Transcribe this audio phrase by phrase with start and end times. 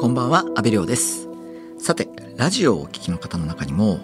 [0.00, 1.28] こんばんは、安部亮です。
[1.76, 3.98] さて、ラジオをお聞きの方の中にも、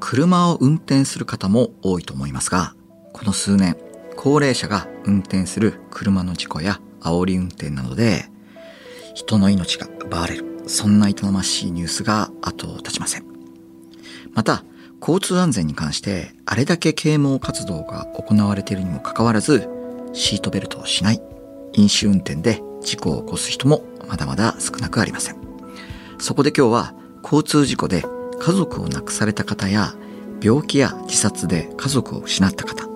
[0.00, 2.74] 車を運転する方も多いと思いますが、
[3.12, 3.76] この数年、
[4.16, 8.28] 高齢者が運転する車の事故や煽り運転などで、
[9.14, 13.24] 人の命が奪われる、そんな痛ましいニュースが後を絶ちません。
[14.34, 14.64] また、
[15.00, 19.68] 交通安全に関して、あれだけ啓蒙活動が行われているにもかかわらず、
[20.12, 21.22] シートベルトをしない、
[21.74, 25.36] 飲酒運転で事故を起こす人もまだまだ少なくありません。
[26.18, 28.04] そこで今日は交通事故で
[28.38, 29.94] 家族を亡くされた方や
[30.40, 32.86] 病気や自殺で家族を失った方、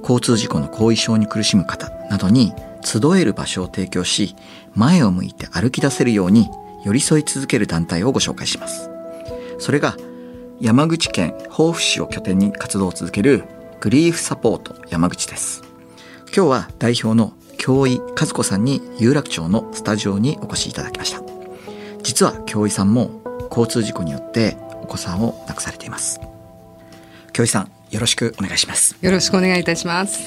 [0.00, 4.34] 交通事故の後遺症に苦しむ方などに集える場所を提供し、
[4.74, 6.48] 前を向いて歩き出せるように
[6.84, 8.90] 寄り添い続ける団体をご紹介します。
[9.58, 9.96] それが
[10.60, 13.44] 山口県防府市を拠点に活動を続ける
[13.80, 15.62] グリーフサポート山口です。
[16.34, 21.20] 今日は代表の京井和子さんに有楽町のスタジオにお越しいただきました。
[22.02, 26.20] 実は京井さんも交通事故によってお子さんを亡くされています。
[27.34, 28.96] 京井さん、よろしくお願いします。
[29.02, 30.20] よろしくお願いいたします。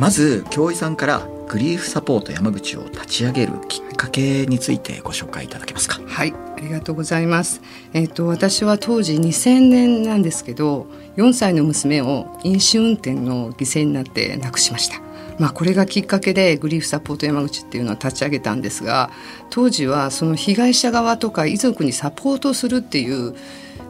[0.00, 6.00] まず、京井さんからグリーフサポート山口を立ち上げるきっかけについてご紹介いただけますか？
[6.04, 7.62] はい、ありがとうございます。
[7.92, 15.00] えっ、と私は当時2000年なんですけど、4歳の娘を飲酒運転の犠牲になって亡くしました。
[15.40, 19.10] まあこれがきっかけでグリーフサポート山口っていうのを立ち上げたんですが、
[19.48, 23.34] 当時はその被害者側とか遺族にサポートするっていう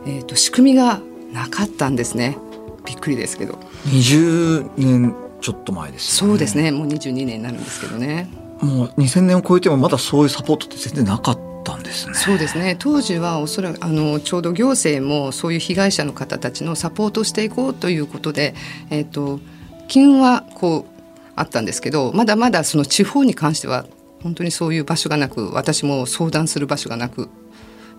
[0.07, 1.01] えっ、と仕組みが
[1.33, 2.39] なかったんですね。
[2.87, 3.59] びっくりですけど。
[3.87, 6.33] 20年ちょっと前ですよね。
[6.33, 6.71] そうですね。
[6.71, 8.31] もう22年になるんですけどね。
[8.61, 12.15] もう2000年を超えてもまだそういうサポートって全然なかったんですね。
[12.15, 18.55] そうですね当時はおそらくあのちょうど行政もそういう被害者の方たちのサポートをしていこうということで、
[18.91, 19.41] えー、と
[19.89, 21.00] 機運はこう
[21.37, 23.87] あったんですけどまだまだその地方に関しては
[24.23, 27.29] 本当にそういう場所がなく私も相談する場所がなく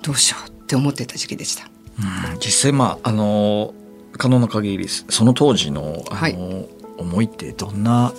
[0.01, 1.65] どうしようって思ってた時期でした。
[1.65, 3.73] うん実際まああの
[4.17, 6.37] 可能な限りその当時のあの、はい
[6.97, 8.13] 思いってどんな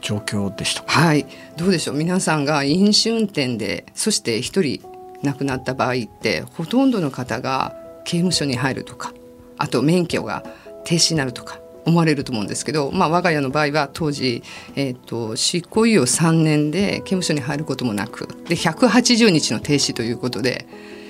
[0.00, 1.00] 状況でしたか？
[1.00, 1.26] はい、
[1.56, 4.80] どうでしょう皆さんが飲酒運転でそして一人
[5.24, 9.12] 亡くなった場合ってほとんどの方が刑務所に入るとか
[9.58, 10.44] あと免許が
[10.84, 14.42] 停止になるとか思われると思うんですけど、まあ、我が家の場合は当時、
[14.76, 20.66] えー、と執行猶予3年で刑務所に入ることもなくで180日の停止ということで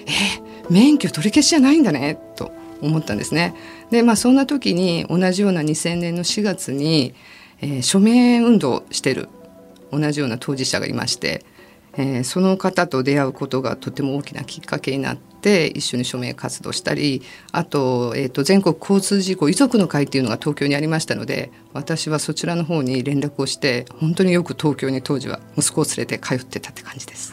[0.06, 3.54] えー免許取り消しじゃないんだねと思ったんですね。
[3.90, 7.12] でまあそんな時に同じような2000年の4月に、
[7.60, 9.28] えー署名運動をしてる
[9.92, 11.44] 同じような当事者がいまして、
[11.94, 27.32] えーその方と出会うことがとても大きなきっかけになって一緒に署名活動したりあと,、えー、と全国交通事故遺族の会っていうのが東京にありましたので私はそちらの方に連絡をして本当によく東京に当時は息子を連れて通ってたって感じです。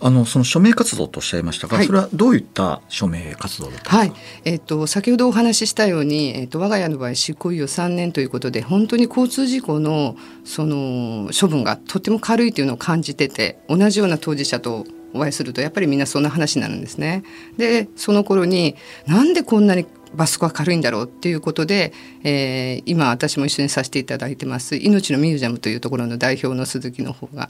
[0.00, 3.96] あのその署名活動とおっしゃいましたが、はいそれはどういった署名活動だった。
[3.96, 4.12] はい、
[4.44, 17.22] えっと先ほどお話ししたように、えっと我が家の場合執行猶予3年ということで本当に交通事故のその処分がとても軽いというのを感じてて同じような当事者とお会いするとやっぱりみんなそんな話になるんですね。
[17.56, 18.76] でその頃に
[19.06, 21.92] なんでこんなに罰則が軽いんだろうっていうことで、
[22.22, 27.48] えー今私も一緒にさせていただいてます命のミュージアムというところの代表の鈴木の方が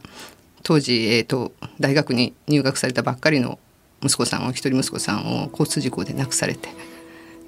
[0.62, 3.58] 当時、えー、と大学に入学されたばっかりの
[4.02, 6.68] 息子さんを一人息子さんを交通事故で亡くされて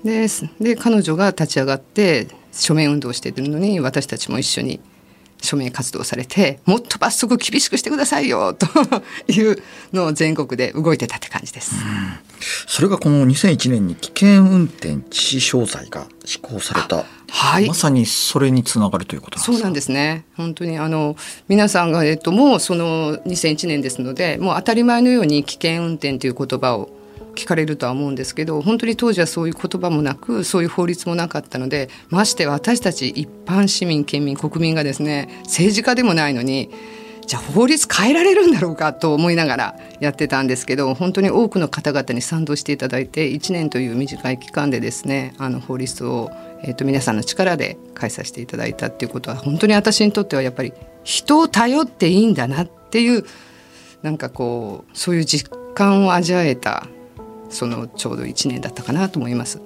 [0.05, 0.27] で
[0.61, 4.81] で彼女が立ち上がって署名運動をしているのに私たちも一緒に
[5.43, 8.67] 署名活動されてもっと罰則厳しくしてくださいよ と
[9.31, 11.75] いうのを全国で動いてたって感じです。
[12.67, 19.53] それがこの2001年に危険運転致死傷罪が施行された、はいまさにそれにつながるということなんですか？
[19.57, 20.25] そうなんですね。
[20.37, 21.17] 本当にあの
[21.49, 26.91] 皆さんがえっともうその2001年ですので、もう当たり前のように危険運転という言葉を
[27.37, 36.71] 聞かれるとは思うんですけど、本当に当時はそういう言葉もなく、そういう法律もなかったので、まして私たち一般市民県民国民がですね、政治家でもないのに。
[37.27, 46.31] じゃあ法律変えられるんだろうかと思いながらやってたんですけど本当に多くの方々に賛同していただいて1年という短い期間でですねあの法律を、
[46.63, 50.73] えー、と皆さんの力で開催していただいたっていうことは本当に私にとってはやっぱり
[51.03, 53.25] 人を頼っていいんだなっていう
[54.03, 56.87] なんかこうそういう実感を味わえた
[57.51, 59.61] そのちょうど1年だったかなと思います。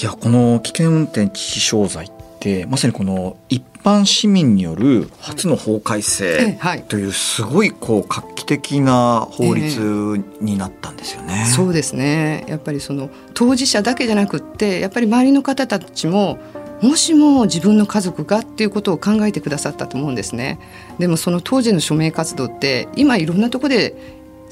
[0.00, 2.10] いやこの危険運転致死傷罪っ
[2.40, 11.46] てまさにこの一般市民による初の法改ええ正はいというすごいこう画期的な法律になったんですよね。
[11.46, 16.38] そうですねやっぱりその当事者だけじゃなくってやっぱり周りの方たちも
[16.82, 20.58] もしも自分の家族がっていうことを考えてくださったと思うんですね
[20.98, 23.94] でもその当時の署名活動って今いろんなところで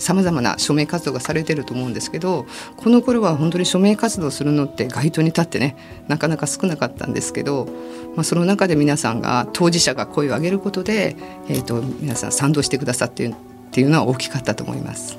[0.02, 2.46] さまざまな署名活動がされてると思うんですけど
[2.76, 5.76] この頃は本当に署名活動するのって街頭に立ってね
[6.08, 7.66] なかなか少なかったんですけど、
[8.16, 11.16] まあ、その中で皆さんが当事者が声を上げることで、
[11.49, 13.34] えーと、皆さん賛同してくださってっ
[13.70, 15.16] ていうのは大きかったと思います。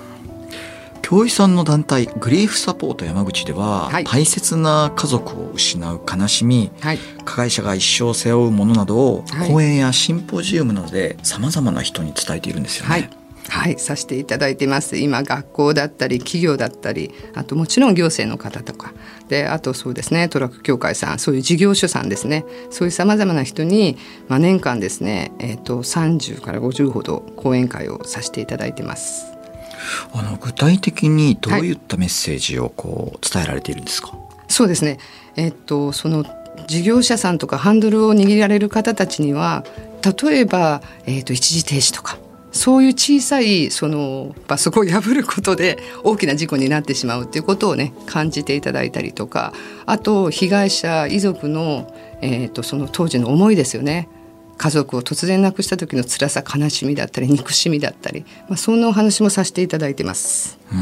[1.01, 13.09] 京井さんの団体グリーフサポート山口では、はい、大切な家族を失う悲しみ、はい、加害者が一生背負うものなどを、はい、講演やシンポジウムなどでさまざまな人に伝えているんですよね。
[13.53, 14.97] はい、させていただいてます。
[14.97, 18.93] 今学校だったり企業だったりあともちろん行政の方とか。
[19.29, 22.45] であとそうですねトラック協会さんそういう事業所さんですね。
[22.71, 23.95] そういうさまざまな人に、
[24.27, 29.27] まあ、年間ですね、えーと、と30から50ほど講演会をさせていただいてます。
[30.13, 34.17] あの具体的にどういったメッセージをこう伝えられているんですか、はい、
[34.47, 34.97] そうですね、
[35.35, 36.25] えっと、その
[36.67, 39.63] 事業者さんとかハンドルを握られる方たちには
[40.23, 42.17] 例えば、えっと、一時停止とか
[42.53, 49.53] そういう小さいその罰則を破ることで大きな事故になってしまうっていうことをね感じていただいたりとか
[49.85, 54.07] あと被害者遺族の、えーとその当時の思いですよね。
[54.55, 60.59] 家族を突然亡くした時の辛さ悲しみだったり憎しみだったり、まあ、そんなお話もさせていただいてます。
[60.71, 60.79] うん。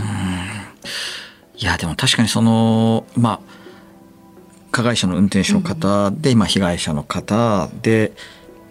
[1.58, 3.62] いやでも確かにそのまあ
[4.72, 8.14] 加害者の運転手の方で、今被害者の方で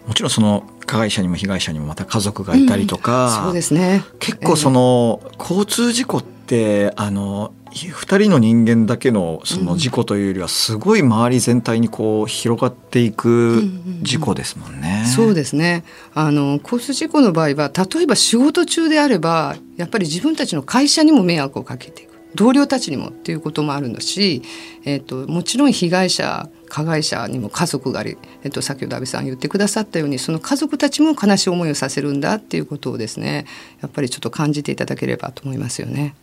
[0.07, 4.03] もちろんその加害者にも被害者にもまた家族がいたりとか、うん、そうですね。
[4.19, 13.63] 結構その、交通事故ってあの2人の人間だけのその事故というよりはすごい周り全体にこう広がっていく
[14.01, 14.87] 事故ですもんね。
[14.87, 15.85] うんうんうん、そうですね。
[16.13, 24.41] あの交通事故の場合は例えば仕事中であればやっぱり自分たちの会社にも迷惑をかけていく同僚たちにもっていうこともあるのし、
[24.85, 33.45] えーと、もちろん被害者加害者にも家族があり、えっと、先ほど安倍さん言ってくださったようにその家族たちも悲しい思いをさせるんだっていうことをですね
[33.81, 36.15] やっぱりちょっと感じていただければと思いますよね。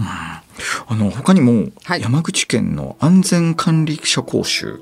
[0.00, 4.80] あの他にも山口県の安全管理者講習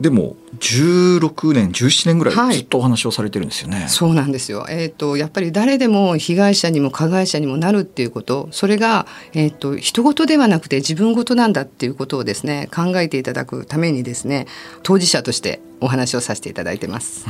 [0.00, 3.80] でも16年17年ぐらいずっとお話をされてるんですよね。
[3.80, 8.48] はい、そうなんですよ、えーと、やっぱり誰でも被害者にも加害者にもなるっていうこと。
[8.50, 14.46] それが、えーと、人事ではなくて自分事なんだっていうことをですね考えていただくためにですね
[14.82, 17.26] 当事者としてお話をさせていただいてます。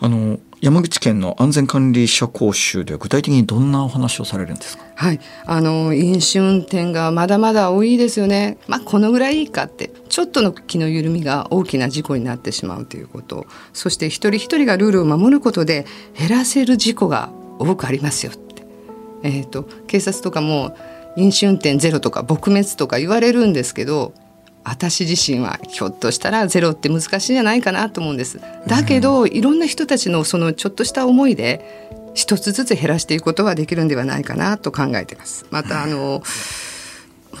[0.00, 4.84] あの山口県の安全管理者講習で具体的にどんなお話をされるんですか？
[4.96, 8.56] はい、あの飲酒運転がまだまだ多いですよね。
[8.66, 15.86] まあこのぐらいいいかってちょっとの気の緩みが大きな事故になってしまうということ、そして一人一人がルールを守ることで
[16.18, 18.64] 減らせる事故が多くありますよって。
[19.22, 20.76] えっ、ー、と警察とかも
[21.16, 24.14] 飲酒運転ゼロとか撲滅とか言われるんですけど
[24.64, 28.40] 私自身はひょっとしたらゼロって難しいんじゃないかなと思うんです。
[28.66, 35.46] だけど、いろんな人たちのそのちょっとした思いで一つずつ減らしていくことはできるんではないかなと考えています。
[35.50, 36.22] またあの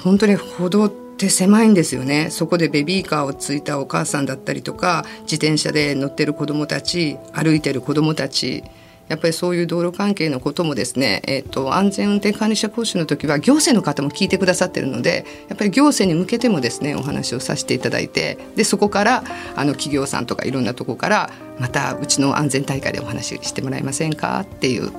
[0.02, 8.64] 本当に歩道って狭いんですよねそこでベビーカーをついたお母さんだったりとか自転車で乗ってる子どもたち歩いてる子どもたち
[9.08, 19.24] やっぱりそういう道路関係のこともですね、えーと、安全運転管理者講習の時は行政の方も聞いてくださってるのでやっぱり行政に向けてもですねお話をさせていただいてでそこから
[19.56, 24.40] あの企業さんとかいろんなとこからまたうちの安全大会でお話ししてもらえませんか？
[24.40, 24.90] っていう。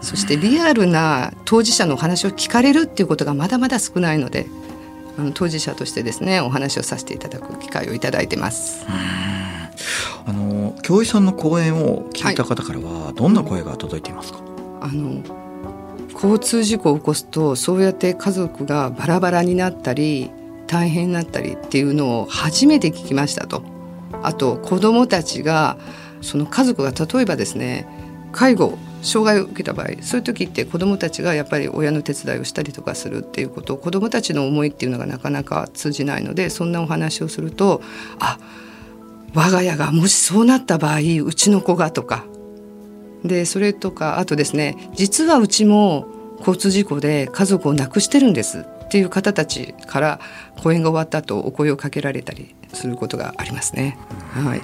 [0.00, 4.46] そしてリアルな当事者のお話を聞かれるっていうことがまだまだ少ないので
[5.16, 8.84] あの当事者としてですねお話をさせていただく機会をいただいてます。
[10.82, 14.48] 教授さんの講演を聞いた方からはどんな声が届いていますか、はい、
[14.80, 15.22] あの
[16.14, 20.30] 交通事故を起こすとそうやって家族がバラバラになったり
[20.66, 23.62] 大変になったりっていうのを初めて聞きましたと。
[24.22, 25.76] あと子どもたちが
[26.20, 27.86] その家族が例えばですね
[28.30, 37.82] 介護障害を受けた場合そういう時って子どもたちがやっぱり親の手伝いをしたりとかするっていうことを子どもたちの思いっていうのがなかなか通じないのでそんなお話をすると
[38.20, 38.38] あ
[39.34, 42.24] 我が家がもしそうなった場合うちの子がとか。
[43.24, 46.08] でそれとかあとですね実はうちも
[46.38, 48.66] 交通事故で家族を亡くしてるんです。
[48.84, 50.20] っていう方たちから
[50.62, 53.96] 講演が終わった後お声をかけられたりすることがありますね。
[54.32, 54.62] はい、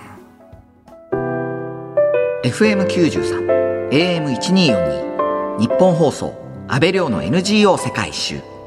[2.47, 6.35] FM93 AM1242 日本放送
[6.69, 8.58] 安倍亮の NGO 世界一周。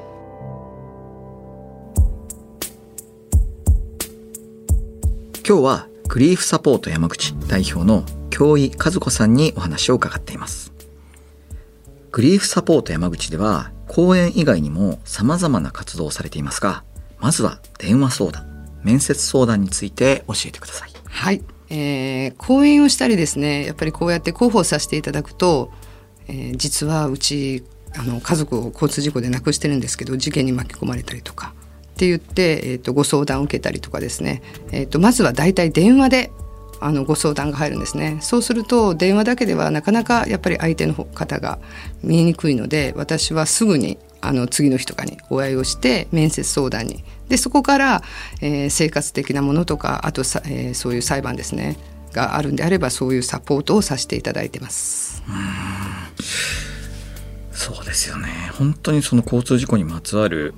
[5.44, 10.72] 今日はグリーフサポート山口代表の京井和子さんにお話を伺っています。
[12.12, 16.84] グリーフサポート山口では講演以外にも様々な活動をされていますが
[17.20, 18.46] まずは電話相談
[18.84, 20.92] 面接相談について教えてください。
[21.06, 25.72] はい、えー、講演をしたりですねやっぱりこうやって広報させていただくと、
[26.28, 27.64] えー、実はうち
[27.98, 31.56] あの家族を交通事故で亡くしてるんですけど事件に巻き込まれたりとか
[32.02, 34.42] って言って、えーと、ご相談を受けたりとかですね、
[34.72, 36.32] えーと、まずは大体電話で
[36.80, 38.18] あのご相談が入るんですね。
[38.22, 41.60] そうすると電話だけではなかなかやっぱり相手の方が
[42.02, 47.04] 見えにくいので私はすぐにあの次の日とかにお会いをして面接相談に。
[47.30, 48.02] でそこから、
[48.42, 51.78] えー、生活的なものとかあとさ、えー、そういう裁判ですね。
[52.14, 55.24] があるんであればそういうサポートをさせていただいてます。
[57.52, 58.28] そうですよね。
[58.58, 60.56] 本当にその交通事故にまつわる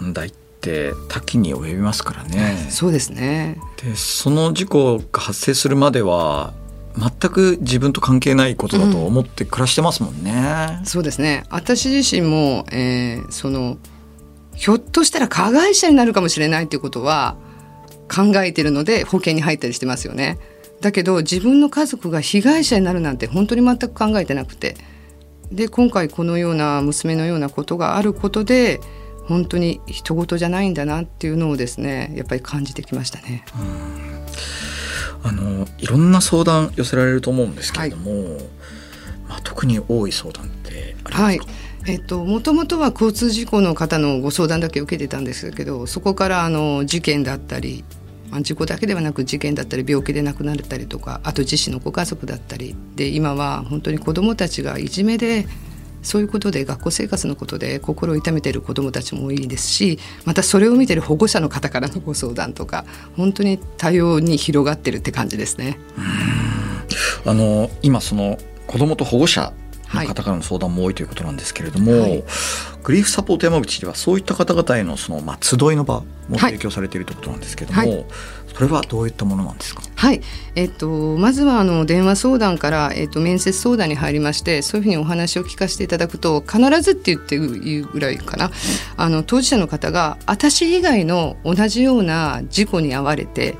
[0.00, 0.32] 問題っ
[0.64, 2.66] て多岐に及びますからね。
[2.70, 6.54] そうですねでその事故が発生するまでは
[6.96, 10.78] 全く自分と関係ないことだと思って暮らしてますもんね。
[10.80, 13.78] うん、そうですね私自身も、えー、その
[14.54, 17.36] ひょっとしたら加害者になるかもしれないっていうことは
[18.08, 20.38] 考えてるので保険に入ったりしてますよね。
[20.80, 24.76] だけど自分の家族が被害者になるなんて本当に全く考えてなくて
[25.50, 28.80] で今回このような娘のようなことがあることで
[29.26, 33.44] 本当に人事じゃないんだなっていうのをですねやっぱり感じてきましたね。
[35.22, 38.42] あのいろんな相談寄せられると思うんですけれども、はい、
[39.28, 41.40] まあ、特に多い相談ってありますか、はい。
[41.86, 47.84] えっと、もともとは交通事故の方のご相談だけ受けてたんですけどそこからあの事件だったり
[48.40, 55.46] 事故だけではなく事件だったり病気で亡くなったりとかあと自身のご家族だったりで今は本当に子どもたちがいじめで
[56.04, 62.84] そういうことで学校生活のことで心を痛めている子どもたちも多いですしまたそれを見てる保護者の方からのご相談とか
[63.16, 65.78] 本当に多様に広がってるって感じですね。
[67.26, 69.52] あの今その子どもと保護者
[69.92, 72.24] の方からの相談も多いということなんですけれども、はい、
[72.82, 78.04] グリーフサポート山口ではそういった方々へのその、まあ、集いの場も提供されているということなんですけれども、はい、
[78.54, 79.82] それはどういったものなんですか？
[79.96, 80.22] はい、
[80.54, 88.50] えっと、まずはあの電話相談から、えっと、面接相談に入りましてそういうふうにお話を聞かせていただくと必ずって言っていうぐらいかな。
[88.96, 93.56] あの当事者の方が私以外の同じような事故に遭われて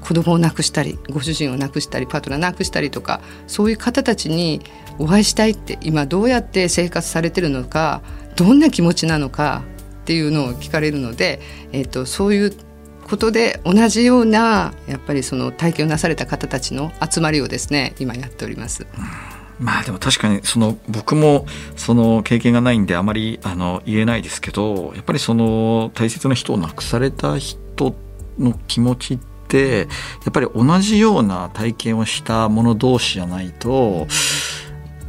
[0.00, 4.62] 子供を亡くしたりご主人を亡くしたりパートナー亡くしたりとかそういう方たちに
[4.98, 8.00] お会いしたいって今どうやって生活されてるのか
[8.36, 9.62] どんな気持ちなのか
[10.02, 11.40] っていうのを聞かれるので、
[11.72, 12.67] えーと、そういう
[13.08, 18.86] ことで同じようなやっぱりその体験をなされた方たちの集まりをですね今やっております。
[19.58, 27.96] まあでも確かにその僕もその経験がないんであまりあの言えないですけどやっぱりその大切な人を亡くされた人
[28.38, 29.84] の気持ちってや
[30.28, 34.06] っぱり同じような体験をした者同士じゃないと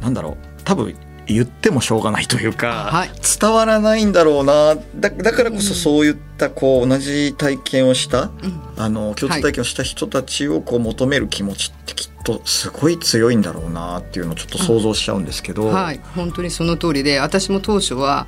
[0.00, 0.96] なんだろう多分
[1.32, 3.10] 言ってもしょうがないというか、はい、
[3.40, 4.74] 伝わらないんだろうな。
[4.96, 16.00] だだからこそそういったこう同じ体験をした、うん、あの共通体験をした人たちをこう求める気持ちってきっとすごい強いんだろうなっていうのをちょっと想像しちゃうんですけど、はい。
[16.14, 18.26] 本当にその通りで私も当初は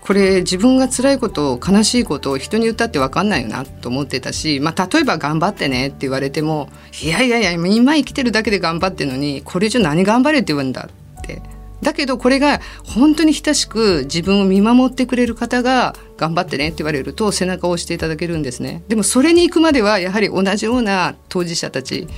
[0.00, 6.68] これ自分が辛いこと悲しいことを人に言ったって分かんないよなと思ってたし、まあ、例えば「頑張ってね」って言われても
[7.02, 10.88] 「いやいやいや今生きてるだけで頑張ってるのにこれ以上何頑張れって言うんだ」
[11.20, 11.53] って。
[11.84, 18.82] だけどこれが本当に親しく自分を見守ってくれる方が頑張ってねって言われると背中を押していただけるんですね。
[18.88, 22.08] でもそれに行くまではやはり同じような当事者たち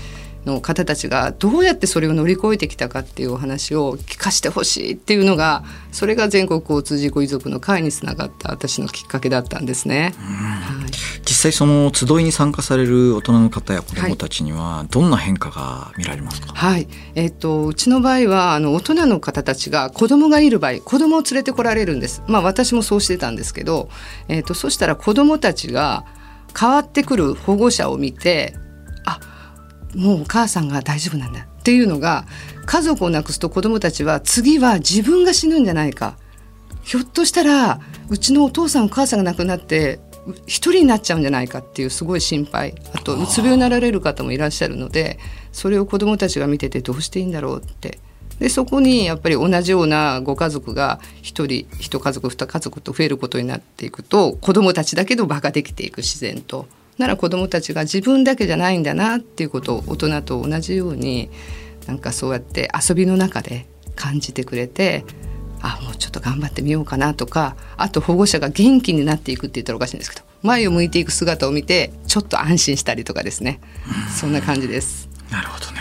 [0.46, 10.14] の方たちがどうやってそれを乗り越えてきたかっていうお話を聞かせてほしいっていうのがそれが全国交通事故遺族の会につながった私のきっかけだったんですね。
[10.16, 10.90] はい、
[11.24, 16.86] 実際その集いに参加される大人の方や子どもたちにはどんな変化が見られますか、はい、
[17.16, 22.22] えっ、ー、とうちの場合はあの大人の方たちが子供がいる場合子供を連れてこられるんです。
[22.28, 23.88] まあ私もそうしてたんですけど、
[24.28, 26.04] えっ、ー、とそしたら子供たちが
[26.58, 28.65] 変わってくる保護者を見てあ
[29.96, 32.26] もうお母さんが大丈夫なんだっていうのが
[32.66, 36.16] 家族を亡くすと子どもたちは次は自分が死ぬんじゃないか。
[36.82, 39.98] ひょっとしたらうちのお父さんお母さんが亡くなって
[40.46, 42.74] 一人になっちゃうんじゃないかっていうすごい心配。
[42.94, 45.18] あとうつ病になられる方もいらっしゃるので
[45.50, 47.98] それを子どもたちが見ててどうしていいんだろうって。
[48.38, 51.46] でそこにやっぱり同じようなご家族が1人
[51.78, 56.66] 1家族2家族と増えることになっていくと子どもたちだけど場ができていく自然と。
[56.98, 61.30] なら子どもたちが自分だけじゃないんだなっていうことを大人と同じように
[61.86, 65.04] なんかそうやって遊びの中で感じてくれて
[65.60, 73.60] あもうちょっと頑張ってみようかなとかあと保護者が元気になっていくって言ったらおかしいんですけど前を向いていく姿を見てちょっと安心したりとかですね
[74.14, 75.08] そんな感じです。
[75.30, 75.80] なるほどね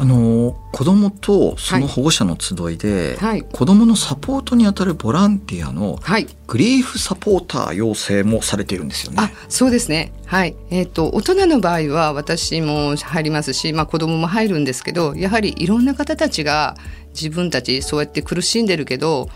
[0.00, 5.98] あの子供とその保護者の集いで、はい、子供のサポートにあたるボランティアの
[6.46, 9.18] グリーフサポーター養成もされているんですよね。
[9.20, 10.14] あそうですね。
[10.24, 16.76] はい、えーと、大人の場合は私も入りますし、まあ、子供も入るんですけどやはりいろんな方たちが
[17.08, 19.28] 自分たちそうやって苦しんでるけど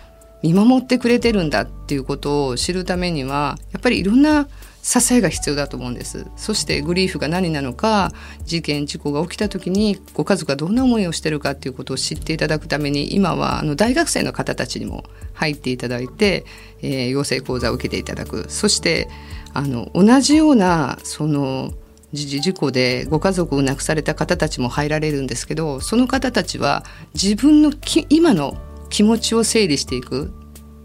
[0.43, 4.49] 見守ってくれてるんだっていうことを知るためにはやっぱりいろんな
[4.85, 8.13] 支えが必要だと思うんですそしてグリーフが何なのか
[8.45, 16.45] 事件事故が起きた時にご家族がどんな思いをしてるかっていうことを知っていただくために今はあの大学生の方たちにも入っていただいて、
[16.83, 19.09] えー、養成講座を受けていただくそして
[19.55, 21.73] あの同じようなその
[22.13, 27.73] 事故でご家族を亡くされた方たちも入られるんですけどその方たちは自分の
[28.11, 28.57] 今の
[28.91, 30.27] 気持ちを整理していく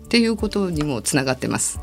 [0.06, 1.80] っていうことにもつながってます。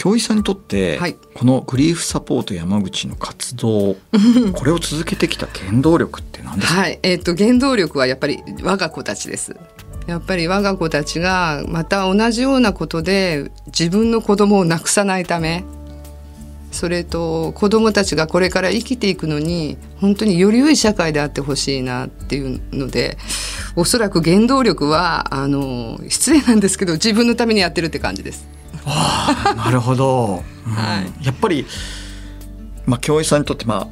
[0.00, 3.96] 教員さんにとって、はい、このグリーフサポート山口の活動
[4.56, 9.54] これを続けてきた原動力って何ですか、はいえーと、原動力はやっぱり我が子たちです。
[10.06, 15.64] やっぱり我が子たちがまた同じようなことで自分の子供を亡くさないため
[16.72, 23.18] それと子供たちがこれから生きていくのに本当により良い社会であってほしいなっていうので
[23.76, 28.59] おそらく原動力はあの失礼なんですけど自分のためにやってるって感じです。
[28.86, 31.66] あなるほど、うん、はい、やっぱり、
[32.86, 33.86] まあ、教員さんにとって、まあ、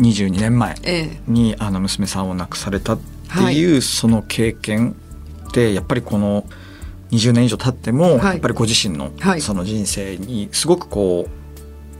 [0.00, 1.52] 22年前に、え。
[1.52, 4.96] え、あの娘さんを亡くされたっていう、はい、その経験
[5.48, 6.44] ってやっぱりこの
[7.10, 11.41] 20年以上経っても、はい、やっぱりご自身のその人生にすごくこう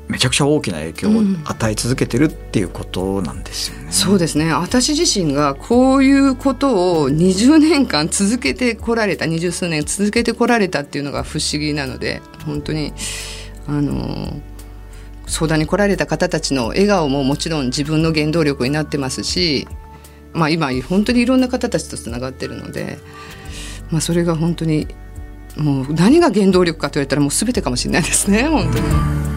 [0.09, 3.85] めちゃくちゃ大きな影響を与え続けてるっていうことなんですよね。
[3.87, 12.93] うん、そうですね私自身がこういうことを20年間続けてこられた二十数年続けてこられたっていうのが不思議なので本当に
[13.67, 14.41] あの
[15.27, 19.67] 相談に来られた方たちの笑顔ももちろん自分の原動力になってますし、
[20.35, 22.99] まあ、今本当にいろんな方たちとつながってるので、
[23.91, 24.89] まあ、それが本当に
[25.57, 29.32] もう何が原動力かと言われたらもう全てかもしれないですね本当に。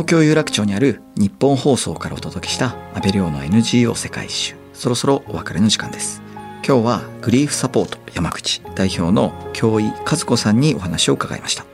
[0.00, 4.54] 東京有楽町にある日本放送からお届けした安倍亮の NGO 世界一周。
[4.72, 6.22] そろそろお別れの時間です。
[6.66, 11.66] 今日はグリーフサポート山口代表の京井和子さんにお話を伺いました。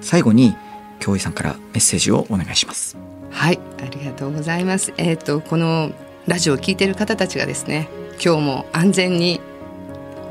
[0.00, 0.56] 最後に
[1.00, 2.96] 京井さんからメッセージをお願いします。
[3.30, 4.94] はいありがとうございます。
[4.96, 5.92] えっ、ー、とこの
[6.26, 7.90] ラジオを聞いている方たちがですね
[8.24, 9.38] 今日も安全に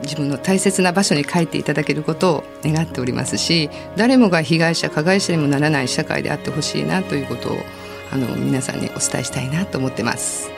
[0.10, 7.58] 自分の大切な場所に帰っていただけることを願っておりますし誰もが被害者加害者にもならない社会であってほしいなということを
[8.12, 10.50] あの皆さんにお伝えしたいなと思ってます。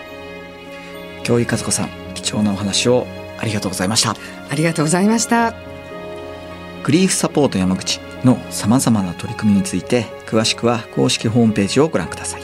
[1.24, 3.06] 京井和子さん貴重なお話を
[3.38, 4.12] ありがとうございました。
[4.12, 5.54] ありがとうございました。
[6.84, 12.42] グリーフサポート山口のさまざまな取り組みについて詳しくは公式ホームページをご覧ください。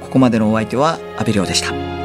[0.00, 1.97] ここまでのお相手は阿部亮でした